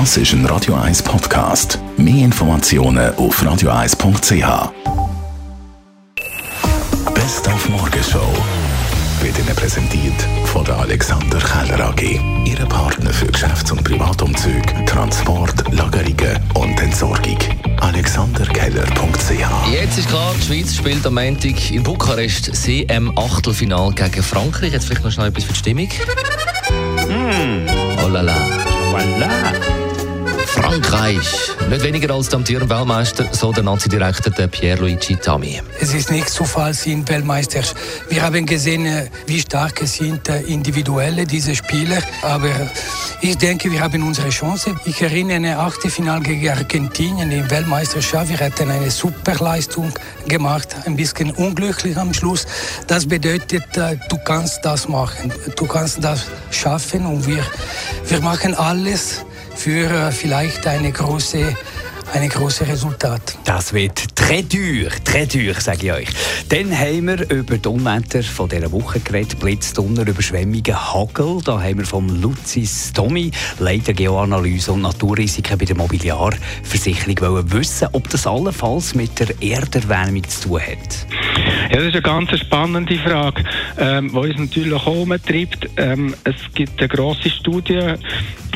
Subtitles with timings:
[0.00, 1.78] Das ist ein Radio 1 Podcast.
[1.96, 4.72] Mehr Informationen auf radio1.ch.
[7.14, 8.26] Best auf Morgenshow
[9.22, 12.20] wird Ihnen präsentiert von der Alexander Keller AG.
[12.44, 17.38] Ihre Partner für Geschäfts- und Privatumzüge, Transport, Lagerungen und Entsorgung.
[17.78, 24.72] AlexanderKeller.ch Jetzt ist klar, die Schweiz spielt am Montag in Bukarest CM-Achtelfinal gegen Frankreich.
[24.72, 25.88] Jetzt vielleicht noch schnell etwas für die Stimmung.
[28.04, 28.34] Oh la la.
[28.94, 29.83] Voilà.
[30.74, 31.52] Frankreich.
[31.70, 35.62] Nicht weniger als der amtierende Weltmeister, so der Nazi-Direktor Pierluigi Tami.
[35.80, 37.60] Es ist nicht Zufall, sind Weltmeister.
[38.08, 42.02] Wir haben gesehen, äh, wie stark sind äh, individuelle diese Spieler.
[42.22, 42.50] Aber
[43.20, 44.74] ich denke, wir haben unsere Chance.
[44.84, 48.30] Ich erinnere an Achtelfinale gegen Argentinien in Weltmeisterschaft.
[48.30, 49.92] Wir hatten eine super Leistung
[50.26, 52.46] gemacht, ein bisschen unglücklich am Schluss.
[52.88, 57.44] Das bedeutet, äh, du kannst das machen, du kannst das schaffen und wir,
[58.08, 59.24] wir machen alles
[59.56, 61.56] für vielleicht eine große
[62.12, 63.38] eine große Resultat.
[63.44, 66.08] Das wird très dur, sage ich euch.
[66.48, 69.38] Dann haben wir über die Unwetter von dieser Woche geredet.
[69.40, 71.40] Blitz, Donner, Überschwemmungen, Hagel.
[71.44, 77.88] Da haben wir vom Luzis Tommy, Leiter Geoanalyse und Naturrisiken bei der Mobiliarversicherung, wollen wissen,
[77.92, 81.06] ob das allenfalls mit der Erderwärmung zu tun hat.
[81.70, 83.42] Ja, das ist eine ganz spannende Frage,
[83.78, 85.68] ähm, die uns natürlich auch umtreibt.
[85.76, 87.94] Ähm, es gibt eine grosse Studie,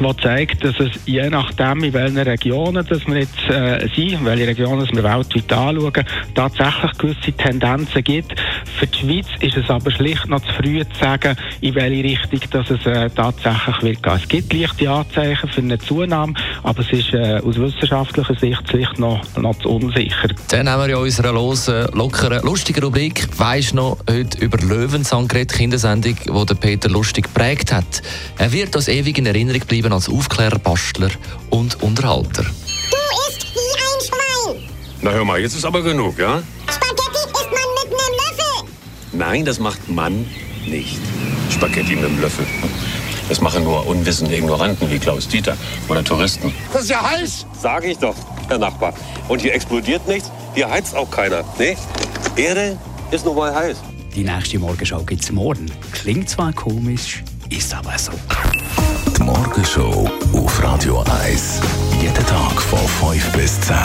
[0.00, 4.48] die zeigt, dass es je nachdem, in welchen Regionen dass wir jetzt äh, sind, welche
[4.48, 8.34] Regionen wir weltweit anschauen, tatsächlich gewisse Tendenzen gibt.
[8.78, 12.40] Für die Schweiz ist es aber schlicht noch zu früh zu sagen, in welche Richtung
[12.50, 14.12] dass es äh, tatsächlich wird gehen.
[14.14, 16.34] Es gibt leichte Anzeichen für eine Zunahme,
[16.66, 20.28] aber es ist äh, aus wissenschaftlicher Sicht schlicht noch, noch zu unsicher.
[20.48, 25.56] Dann haben wir ja unserer losen, lockeren, lustigen Rubrik «Weisst noch?» heute über Löwensang geredet,
[25.56, 28.02] Kindersendung, die der Peter Lustig geprägt hat.
[28.38, 31.10] Er wird uns ewig in Erinnerung bleiben als Aufklärer, Bastler
[31.50, 32.42] und Unterhalter.
[32.42, 32.96] Du
[33.28, 34.68] isst wie ein Schwein.
[35.02, 36.42] Na hör mal, jetzt ist aber genug, ja?
[36.68, 38.68] Spaghetti isst man mit einem Löffel.
[39.12, 40.26] Nein, das macht man
[40.66, 40.98] nicht.
[41.48, 42.44] Spaghetti mit dem Löffel.
[43.28, 45.56] Das machen nur unwissende Ignoranten wie Klaus Dieter
[45.88, 46.54] oder Touristen.
[46.72, 47.46] Das ist ja heiß.
[47.60, 48.14] Sag ich doch,
[48.48, 48.94] Herr Nachbar.
[49.28, 51.42] Und hier explodiert nichts, hier heizt auch keiner.
[51.58, 51.76] Nee,
[52.36, 52.78] Erde
[53.10, 53.78] ist nun mal heiß.
[54.14, 55.70] Die nächste Morgenschau gibt es morgen.
[55.92, 58.12] Klingt zwar komisch, ist aber so.
[59.16, 61.60] Die Morgenshow auf Radio 1.
[62.00, 63.76] Jeden Tag von 5 bis 10.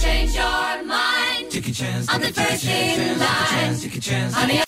[0.00, 1.54] change your mind.
[2.14, 4.67] On the first in line.